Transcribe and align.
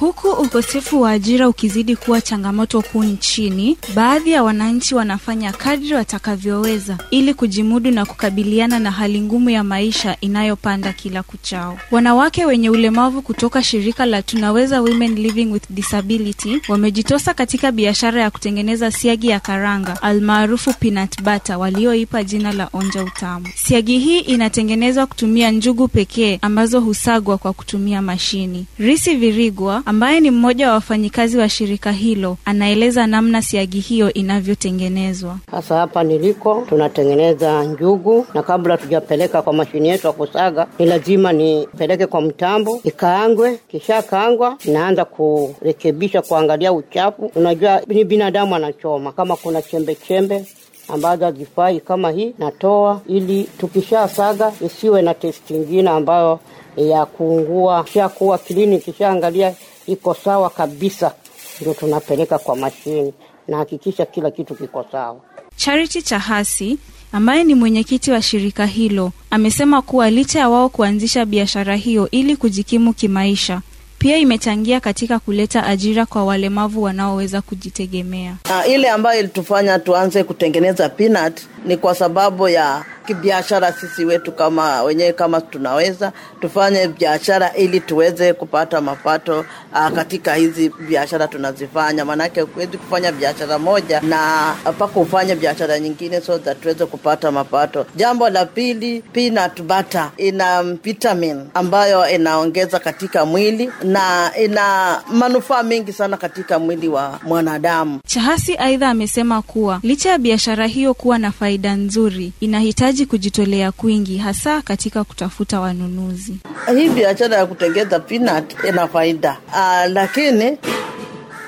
Huku 0.00 0.28
ukosefu 0.28 1.00
wa 1.00 1.10
ajira 1.10 1.48
ukizidi 1.48 1.96
kuwa 1.96 2.20
changamoto 2.20 2.82
kuu 2.82 3.04
nchini, 3.04 3.76
baadhi 3.94 4.30
ya 4.30 4.42
wananchi 4.42 4.94
wanafanya 4.94 5.52
kadri 5.52 5.94
watakavyoweza 5.94 6.98
ili 7.10 7.34
kujimudu 7.34 7.90
na 7.90 8.06
kukabiliana 8.06 8.78
na 8.78 8.90
hali 8.90 9.20
ngumu 9.20 9.50
ya 9.50 9.64
maisha 9.64 10.16
inayopanda 10.20 10.92
kila 10.92 11.22
kuchao. 11.22 11.78
Wanawake 11.90 12.44
wenye 12.46 12.70
ulemavu 12.70 13.22
kutoka 13.22 13.62
shirika 13.62 14.06
la 14.06 14.22
Tunaweza 14.22 14.80
Women 14.82 15.14
Living 15.14 15.46
with 15.52 15.62
Disability 15.70 16.60
wamejitosa 16.68 17.34
katika 17.34 17.72
biashara 17.72 18.22
ya 18.22 18.30
kutengeneza 18.30 18.90
siagi 18.90 19.28
ya 19.28 19.40
karanga 19.40 20.02
almaarufu 20.02 20.72
peanut 20.72 21.22
butter 21.22 21.56
walioipa 21.56 22.24
jina 22.24 22.52
la 22.52 22.68
onja 22.72 23.04
utamu. 23.04 23.46
Siagi 23.54 23.98
hii 23.98 24.18
inatengenezwa 24.20 25.06
kutumia 25.06 25.50
njugu 25.50 25.88
pekee 25.88 26.38
ambazo 26.42 26.80
husagwa 26.80 27.38
kwa 27.38 27.52
kutumia 27.52 28.02
mashini. 28.02 28.66
Risi 28.78 29.14
Virigwa 29.16 29.82
ambaye 29.88 30.20
ni 30.20 30.30
mmoja 30.30 30.68
wa 30.68 30.74
wafanyikazi 30.74 31.38
wa 31.38 31.48
shirika 31.48 31.92
hilo 31.92 32.36
anaeleza 32.44 33.06
namna 33.06 33.42
siagi 33.42 33.80
hiyo 33.80 34.12
inavyotengenezwa. 34.12 35.38
Sasa 35.50 35.76
hapa 35.78 36.04
niliko 36.04 36.64
tunatengeneza 36.68 37.64
njugu, 37.64 38.26
na 38.34 38.42
kabla 38.42 38.76
tujapeleka 38.76 39.42
kwa 39.42 39.52
mashini 39.52 39.88
yetu 39.88 40.06
ya 40.06 40.12
kusaga, 40.12 40.66
ni 40.78 40.86
lazima 40.86 41.32
nipeleke 41.32 42.06
kwa 42.06 42.20
mtambo 42.20 42.80
ikaangwe. 42.84 43.58
Kisha 43.68 44.02
kaangwa, 44.02 44.56
naanza 44.64 45.04
kurekebisha, 45.04 46.22
kuangalia 46.22 46.72
uchafu. 46.72 47.30
Unajua 47.34 47.80
ni 47.86 48.04
binadamu 48.04 48.54
anachoma, 48.54 49.12
kama 49.12 49.36
kuna 49.36 49.62
chembe 49.62 49.94
chembe 49.94 50.44
ambazo 50.88 51.24
hazifai 51.24 51.80
kama 51.80 52.10
hii 52.10 52.34
natoa, 52.38 53.00
ili 53.06 53.48
tukisha 53.58 54.08
saga 54.08 54.52
isiwe 54.66 55.02
na 55.02 55.14
testi 55.14 55.54
ingine 55.54 55.90
ambayo 55.90 56.40
ya 56.76 57.06
kuungua. 57.06 57.84
Kishakuwa 57.84 58.38
kilini, 58.38 58.78
kishaangalia 58.78 59.54
iko 59.88 60.14
sawa 60.14 60.50
kabisa, 60.50 61.12
ndio 61.60 61.74
tunapeleka 61.74 62.38
kwa 62.38 62.56
mashini 62.56 63.12
na 63.48 63.56
hakikisha 63.56 64.06
kila 64.06 64.30
kitu 64.30 64.54
kiko 64.54 64.84
sawa. 64.92 65.16
Charity 65.56 66.02
Chahasi 66.02 66.78
ambaye 67.12 67.44
ni 67.44 67.54
mwenyekiti 67.54 68.10
wa 68.10 68.22
shirika 68.22 68.66
hilo 68.66 69.12
amesema 69.30 69.82
kuwa 69.82 70.10
licha 70.10 70.38
ya 70.38 70.48
wao 70.48 70.68
kuanzisha 70.68 71.24
biashara 71.24 71.76
hiyo 71.76 72.10
ili 72.10 72.36
kujikimu 72.36 72.92
kimaisha, 72.92 73.60
pia 73.98 74.16
imechangia 74.18 74.80
katika 74.80 75.18
kuleta 75.18 75.66
ajira 75.66 76.06
kwa 76.06 76.24
walemavu 76.24 76.82
wanaoweza 76.82 77.42
kujitegemea. 77.42 78.36
Uh, 78.50 78.70
ile 78.72 78.90
ambayo 78.90 79.20
ilitufanya 79.20 79.78
tuanze 79.78 80.24
kutengeneza 80.24 80.88
peanut 80.88 81.40
ni 81.68 81.76
kwa 81.76 81.94
sababu 81.94 82.48
ya 82.48 82.84
kibiashara. 83.06 83.72
Sisi 83.72 84.04
wetu 84.04 84.32
kama 84.32 84.82
wenyewe 84.82 85.12
kama 85.12 85.40
tunaweza 85.40 86.12
tufanye 86.40 86.88
biashara 86.88 87.52
ili 87.54 87.80
tuweze 87.80 88.32
kupata 88.32 88.80
mapato 88.80 89.40
uh, 89.72 89.88
katika 89.94 90.34
hizi 90.34 90.72
biashara 90.88 91.28
tunazifanya, 91.28 92.04
maanake 92.04 92.40
huwezi 92.40 92.78
kufanya 92.78 93.12
biashara 93.12 93.58
moja 93.58 94.00
na 94.00 94.54
mpaka 94.70 95.00
ufanye 95.00 95.34
biashara 95.36 95.78
nyingine 95.78 96.20
so 96.20 96.38
that 96.38 96.60
tuweze 96.60 96.86
kupata 96.86 97.32
mapato. 97.32 97.86
Jambo 97.96 98.28
la 98.28 98.46
pili, 98.46 99.02
peanut 99.12 99.62
butter 99.62 100.10
ina 100.16 100.62
vitamin 100.62 101.44
ambayo 101.54 102.08
inaongeza 102.10 102.78
katika 102.78 103.26
mwili 103.26 103.70
na 103.82 104.30
ina 104.44 104.98
manufaa 105.12 105.62
mengi 105.62 105.92
sana 105.92 106.16
katika 106.16 106.58
mwili 106.58 106.88
wa 106.88 107.20
mwanadamu. 107.22 108.00
Chahasi 108.06 108.56
aidha 108.56 108.88
amesema 108.88 109.42
kuwa 109.42 109.80
licha 109.82 110.10
ya 110.10 110.18
biashara 110.18 110.66
hiyo 110.66 110.94
kuwa 110.94 111.18
na 111.18 111.32
faida 111.32 111.57
nzuri, 111.66 112.32
inahitaji 112.40 113.06
kujitolea 113.06 113.72
kwingi, 113.72 114.18
hasa 114.18 114.62
katika 114.62 115.04
kutafuta 115.04 115.60
wanunuzi. 115.60 116.36
Hii 116.76 116.88
biashara 116.88 117.36
ya 117.36 117.46
kutengeza 117.46 118.00
peanut 118.00 118.54
ina 118.68 118.88
faida 118.88 119.36
uh, 119.48 119.92
lakini 119.92 120.58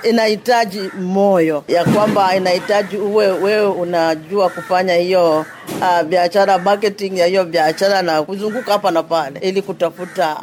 inahitaji 0.03 0.81
moyo 1.00 1.64
ya 1.69 1.84
kwamba 1.84 2.37
inahitaji 2.37 2.97
uwe 2.97 3.26
wewe 3.32 3.66
unajua 3.66 4.49
kufanya 4.49 4.94
hiyo 4.94 5.47
uh, 5.81 6.03
biashara 6.03 6.58
marketing 6.58 7.19
ya 7.19 7.26
hiyo 7.26 7.44
biashara 7.44 8.03
na 8.03 8.22
kuzunguka 8.22 8.72
hapa 8.72 8.91
na 8.91 9.03
pale 9.03 9.41
ili 9.41 9.62
kutafuta 9.62 10.36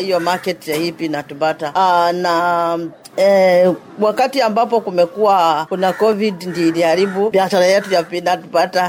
hiyo 0.00 0.16
uh, 0.16 0.22
market 0.22 0.68
ya 0.68 0.76
hipi 0.76 1.08
na 1.08 1.22
tubata 1.22 1.70
uh, 1.70 2.16
na 2.20 2.78
Eh, 3.16 3.72
wakati 4.00 4.40
ambapo 4.40 4.80
kumekuwa 4.80 5.66
kuna 5.68 5.92
covid 5.92 6.42
ndio 6.42 6.68
iliharibu 6.68 7.30
biashara 7.30 7.66
yetu 7.66 7.92
ya 7.94 8.02
peanut 8.02 8.40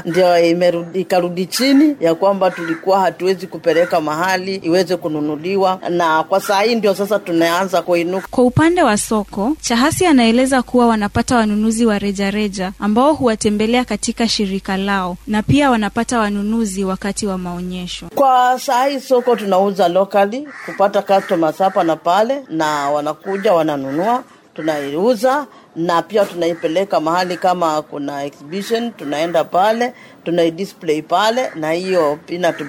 ndio 0.04 0.92
ikarudi 0.94 1.46
chini, 1.46 1.96
ya 2.00 2.14
kwamba 2.14 2.50
tulikuwa 2.50 3.00
hatuwezi 3.00 3.46
kupeleka 3.46 4.00
mahali 4.00 4.54
iweze 4.54 4.96
kununuliwa, 4.96 5.80
na 5.90 6.22
kwa 6.22 6.40
saa 6.40 6.62
hii 6.62 6.74
ndio 6.74 6.94
sasa 6.94 7.18
tunaanza 7.18 7.82
kuinuka. 7.82 8.28
Kwa 8.30 8.44
upande 8.44 8.82
wa 8.82 8.96
soko, 8.96 9.56
Chahasi 9.60 10.06
anaeleza 10.06 10.62
kuwa 10.62 10.86
wanapata 10.86 11.36
wanunuzi 11.36 11.86
wa 11.86 11.98
rejareja 11.98 12.72
ambao 12.80 13.12
huwatembelea 13.14 13.84
katika 13.84 14.28
shirika 14.28 14.76
lao 14.76 15.16
na 15.26 15.42
pia 15.42 15.70
wanapata 15.86 16.18
wanunuzi 16.18 16.84
wakati 16.84 17.26
wa 17.26 17.38
maonyesho. 17.38 18.06
Kwa 18.14 18.58
saa 18.60 18.86
hii 18.86 19.00
soko 19.00 19.36
tunauza 19.36 19.88
lokali 19.88 20.48
kupata 20.66 21.02
customers 21.02 21.58
hapa 21.58 21.84
na 21.84 21.96
pale, 21.96 22.42
na 22.48 22.90
wanakuja 22.90 23.52
wananunua 23.52 24.24
tunaiuza 24.54 25.46
na 25.76 26.02
pia 26.02 26.24
tunaipeleka 26.24 27.00
mahali 27.00 27.36
kama 27.36 27.82
kuna 27.82 28.24
exhibition, 28.24 28.92
tunaenda 28.92 29.44
pale 29.44 29.92
tunaidisplay 30.24 31.02
pale, 31.02 31.50
na 31.54 31.72
hiyo 31.72 32.18
peanut 32.26 32.60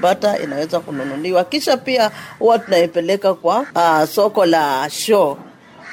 inaweza 0.43 0.79
kununuliwa. 0.79 1.43
Kisha 1.43 1.77
pia 1.77 2.11
huwa 2.39 2.59
tunaipeleka 2.59 3.33
kwa 3.33 3.59
uh, 3.75 4.03
soko 4.09 4.45
la 4.45 4.89
show. 4.89 5.37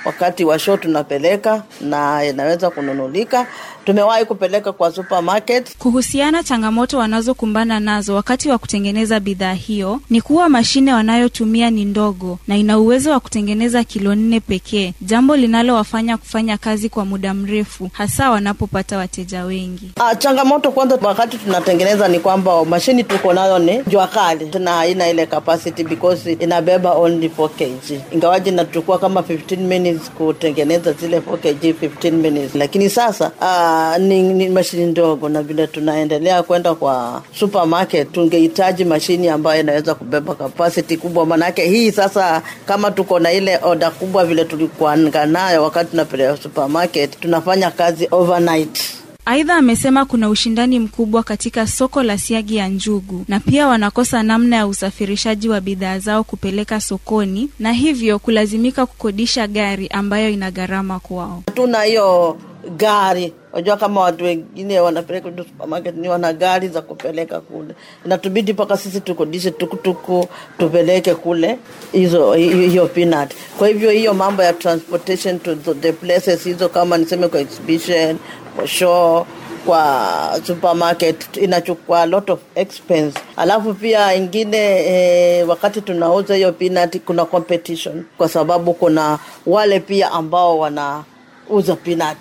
Wakati 0.05 0.45
wa 0.45 0.59
show 0.59 0.77
tunapeleka 0.77 1.63
na 1.81 2.25
inaweza 2.25 2.71
kununulika. 2.71 3.47
Tumewahi 3.85 4.25
kupeleka 4.25 4.73
kwa 4.73 4.93
supermarket. 4.93 5.77
Kuhusiana 5.79 6.43
changamoto 6.43 6.99
wanazokumbana 6.99 7.81
nazo 7.81 8.15
wakati 8.15 8.49
wa 8.49 8.59
kutengeneza 8.59 9.21
bidhaa 9.21 9.53
hiyo 9.53 10.01
ni 10.11 10.21
kuwa 10.21 10.49
mashine 10.49 10.93
wanayotumia 10.93 11.71
ni 11.71 11.85
ndogo 11.85 12.39
na 12.49 12.57
ina 12.57 12.79
uwezo 12.79 13.11
wa 13.11 13.21
kutengeneza 13.21 13.85
kilo 13.85 14.15
nne 14.15 14.41
pekee, 14.41 14.93
jambo 15.03 15.37
linalowafanya 15.37 16.17
kufanya 16.17 16.57
kazi 16.59 16.89
kwa 16.89 17.05
muda 17.05 17.35
mrefu, 17.35 17.91
hasa 17.93 18.31
wanapopata 18.31 18.99
wateja 18.99 19.45
wengi. 19.45 19.91
Ah, 20.01 20.15
changamoto 20.17 20.71
kwanza 20.71 20.99
wakati 21.03 21.39
tunatengeneza 21.39 22.09
ni 22.09 22.19
kwamba 22.21 22.65
mashini 22.65 23.05
tuko 23.05 23.33
nayo 23.33 23.59
ni 23.59 23.83
jua 23.87 24.07
kali, 24.07 24.47
tuna 24.47 24.71
haina 24.73 25.09
ile 25.09 25.27
capacity 25.27 25.85
because 25.85 26.33
inabeba 26.33 26.93
only 26.95 27.29
4 27.39 27.49
kg, 27.49 28.15
ingawaji 28.15 28.49
inachukua 28.51 28.99
kama 28.99 29.21
15 29.21 29.57
minutes 29.57 29.94
kutengeneza 29.99 30.93
zile 30.93 31.19
4 31.19 31.37
kg 31.37 31.65
15 31.85 32.11
minutes, 32.13 32.55
lakini 32.55 32.91
sasa 32.91 33.31
uh, 33.41 34.03
ni, 34.05 34.23
ni 34.23 34.49
mashini 34.49 34.87
ndogo, 34.87 35.29
na 35.29 35.43
vile 35.43 35.67
tunaendelea 35.67 36.43
kwenda 36.43 36.75
kwa 36.75 37.23
supermarket 37.39 38.13
tungehitaji 38.13 38.85
mashini 38.85 39.29
ambayo 39.29 39.61
inaweza 39.61 39.95
kubeba 39.95 40.35
capacity 40.35 40.97
kubwa, 40.97 41.27
manake 41.27 41.65
hii 41.69 41.93
sasa, 41.93 42.43
kama 42.67 42.91
tuko 42.91 43.19
na 43.19 43.33
ile 43.33 43.59
oda 43.63 43.91
kubwa 43.91 44.25
vile 44.25 44.45
tulikuwa 44.45 44.97
nayo 44.97 45.63
wakati 45.63 45.91
tunapeleka 45.91 46.37
supermarket, 46.37 47.21
tunafanya 47.21 47.71
kazi 47.71 48.09
overnight. 48.11 48.94
Aidha, 49.27 49.55
amesema 49.55 50.05
kuna 50.05 50.29
ushindani 50.29 50.79
mkubwa 50.79 51.23
katika 51.23 51.67
soko 51.67 52.03
la 52.03 52.19
siagi 52.19 52.57
ya 52.57 52.69
njugu 52.69 53.25
na 53.29 53.41
pia 53.41 53.69
wanakosa 53.69 54.23
namna 54.23 54.57
ya 54.57 54.67
usafirishaji 54.67 55.49
wa 55.49 55.61
bidhaa 55.61 55.99
zao 55.99 56.25
kupeleka 56.25 56.81
sokoni 56.81 57.51
na 57.59 57.73
hivyo 57.73 58.19
kulazimika 58.19 58.87
kukodisha 58.87 59.47
gari 59.47 59.89
ambayo 59.89 60.31
ina 60.31 60.51
gharama 60.51 61.01
kwao. 61.01 61.43
Hatuna 61.47 61.83
hiyo 61.83 62.37
gari 62.77 63.33
Unajua, 63.55 63.77
kama 63.77 64.01
watu 64.01 64.25
wengine 64.25 64.81
wanapeleka 64.81 65.29
supermarket 65.39 65.97
ni 65.97 66.09
wana 66.09 66.33
gari 66.33 66.69
za 66.69 66.83
kupeleka 66.83 67.41
kule, 67.41 67.75
inatubidi 68.07 68.53
mpaka 68.53 68.77
sisi 68.77 69.01
tukodishe 69.01 69.51
tukutuku 69.51 70.29
tupeleke 70.59 71.15
kule 71.15 71.59
hizo 71.93 72.33
hiyo 72.33 72.87
peanut. 72.87 73.31
Kwa 73.59 73.69
hivyo 73.69 73.91
hiyo 73.91 74.15
mambo 74.15 74.43
ya 74.43 74.53
transportation 74.53 75.39
to 75.41 75.55
the 75.75 75.93
places 75.93 76.45
hizo, 76.45 76.69
kama 76.69 76.99
niseme 76.99 77.29
kwa 77.29 77.41
exhibition, 77.41 78.17
kwa 78.57 78.67
show, 78.67 79.27
kwa 79.67 80.41
supermarket 80.47 81.37
inachukua 81.37 82.07
lot 82.07 82.33
of 82.33 82.41
expense. 82.55 83.19
Alafu 83.37 83.75
pia 83.75 84.15
ingine 84.15 84.59
eh, 84.87 85.49
wakati 85.49 85.81
tunauza 85.81 86.35
hiyo 86.35 86.53
peanut 86.53 86.99
kuna 86.99 87.25
competition, 87.25 88.05
kwa 88.19 88.29
sababu 88.29 88.75
kuna 88.75 89.19
wale 89.47 89.81
pia 89.81 90.13
ambao 90.13 90.59
wanauza 90.59 91.77
peanut 91.85 92.19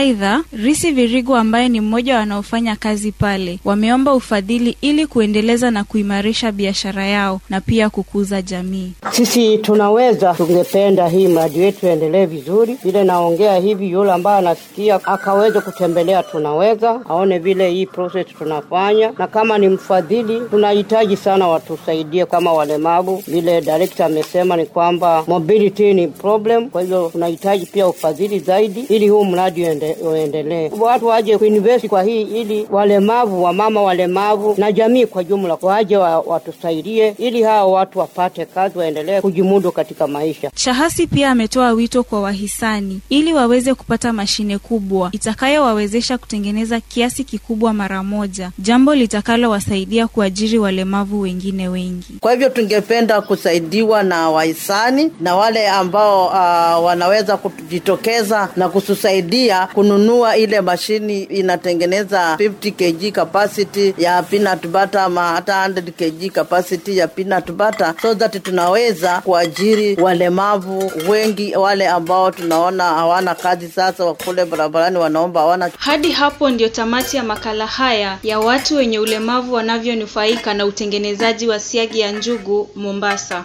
Aidha, 0.00 0.42
Risi 0.52 0.90
Virigu 0.92 1.36
ambaye 1.36 1.68
ni 1.68 1.80
mmoja 1.80 2.16
wanaofanya 2.16 2.76
kazi 2.76 3.12
pale, 3.12 3.58
wameomba 3.64 4.14
ufadhili 4.14 4.76
ili 4.80 5.06
kuendeleza 5.06 5.70
na 5.70 5.84
kuimarisha 5.84 6.52
biashara 6.52 7.06
yao 7.06 7.40
na 7.50 7.60
pia 7.60 7.90
kukuza 7.90 8.42
jamii. 8.42 8.92
Sisi 9.12 9.58
tunaweza, 9.58 10.34
tungependa 10.34 11.08
hii 11.08 11.28
mradi 11.28 11.60
wetu 11.60 11.86
endelee 11.86 12.26
vizuri. 12.26 12.76
Vile 12.84 13.04
naongea 13.04 13.56
hivi, 13.56 13.90
yule 13.90 14.12
ambaye 14.12 14.38
anasikia 14.38 14.94
akaweza 15.04 15.60
kutembelea, 15.60 16.22
tunaweza 16.22 17.00
aone 17.08 17.38
vile 17.38 17.70
hii 17.70 17.86
proses 17.86 18.26
tunafanya, 18.38 19.12
na 19.18 19.26
kama 19.26 19.58
ni 19.58 19.68
mfadhili, 19.68 20.40
tunahitaji 20.50 21.16
sana 21.16 21.48
watusaidie 21.48 22.26
kama 22.26 22.52
walemavu. 22.52 23.22
Vile 23.26 23.60
director 23.60 24.06
amesema 24.06 24.56
ni 24.56 24.66
kwamba 24.66 25.24
mobility 25.26 25.94
ni 25.94 26.08
problem, 26.08 26.68
kwa 26.70 26.82
hivyo 26.82 27.08
tunahitaji 27.12 27.66
pia 27.66 27.88
ufadhili 27.88 28.38
zaidi 28.38 28.80
ili 28.80 29.08
huu 29.08 29.24
mradi 29.24 29.62
uendelee. 30.02 30.70
Watu 30.80 31.06
waje 31.06 31.38
kuinvesti 31.38 31.88
kwa 31.88 32.02
hii 32.02 32.22
ili 32.22 32.66
walemavu, 32.70 33.42
wamama 33.42 33.82
walemavu 33.82 34.54
na 34.58 34.72
jamii 34.72 35.06
kwa 35.06 35.24
jumla 35.24 35.58
waje 35.62 35.96
wa, 35.96 36.20
watusaidie 36.20 37.14
ili 37.18 37.42
hao 37.42 37.72
watu 37.72 37.98
wapate 37.98 38.44
kazi, 38.46 38.78
waendelee 38.78 39.20
kujimudu 39.20 39.72
katika 39.72 40.06
maisha. 40.06 40.50
Shahasi 40.54 41.06
pia 41.06 41.30
ametoa 41.30 41.72
wito 41.72 42.02
kwa 42.02 42.20
wahisani 42.20 43.00
ili 43.08 43.32
waweze 43.32 43.74
kupata 43.74 44.12
mashine 44.12 44.58
kubwa 44.58 45.08
itakayowawezesha 45.12 46.18
kutengeneza 46.18 46.80
kiasi 46.80 47.24
kikubwa 47.24 47.72
mara 47.72 48.02
moja, 48.02 48.50
jambo 48.58 48.94
litakalowasaidia 48.94 50.06
kuajiri 50.08 50.58
walemavu 50.58 51.20
wengine 51.20 51.68
wengi. 51.68 52.06
Kwa 52.20 52.32
hivyo 52.32 52.48
tungependa 52.48 53.20
kusaidiwa 53.20 54.02
na 54.02 54.30
wahisani 54.30 55.10
na 55.20 55.36
wale 55.36 55.68
ambao 55.68 56.26
uh, 56.26 56.84
wanaweza 56.86 57.36
kujitokeza 57.36 58.48
na 58.56 58.68
kutusaidia 58.68 59.68
kununua 59.74 60.36
ile 60.36 60.60
mashini 60.60 61.22
inatengeneza 61.22 62.36
50 62.38 62.72
kg 62.72 63.14
capacity 63.14 63.94
ya 63.98 64.22
peanut 64.22 64.66
butter 64.66 65.00
ama 65.00 65.28
hata 65.28 65.68
100 65.68 65.82
kg 65.92 66.32
capacity 66.34 66.98
ya 66.98 67.08
peanut 67.08 67.52
butter 67.52 67.94
so 68.02 68.14
that 68.14 68.42
tunaweza 68.42 69.20
kuajiri 69.20 69.96
walemavu 70.02 70.92
wengi, 71.08 71.56
wale 71.56 71.88
ambao 71.88 72.30
tunaona 72.30 72.84
hawana 72.84 73.34
kazi 73.34 73.68
sasa, 73.68 74.04
wakule 74.04 74.44
barabarani 74.44 74.96
wanaomba 74.98 75.40
hawana. 75.40 75.70
Hadi 75.78 76.12
hapo 76.12 76.50
ndio 76.50 76.68
tamati 76.68 77.16
ya 77.16 77.22
makala 77.22 77.66
haya 77.66 78.18
ya 78.22 78.38
watu 78.40 78.76
wenye 78.76 78.98
ulemavu 78.98 79.54
wanavyonufaika 79.54 80.54
na 80.54 80.66
utengenezaji 80.66 81.48
wa 81.48 81.60
siagi 81.60 82.00
ya 82.00 82.12
njugu 82.12 82.68
Mombasa. 82.76 83.44